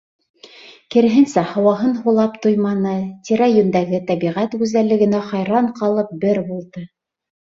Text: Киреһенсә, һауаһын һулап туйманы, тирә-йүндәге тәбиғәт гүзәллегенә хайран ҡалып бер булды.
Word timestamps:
Киреһенсә, 0.93 1.41
һауаһын 1.49 1.91
һулап 2.05 2.39
туйманы, 2.45 2.93
тирә-йүндәге 3.29 3.99
тәбиғәт 4.07 4.55
гүзәллегенә 4.63 5.21
хайран 5.29 5.69
ҡалып 5.81 6.17
бер 6.25 6.41
булды. 6.49 6.85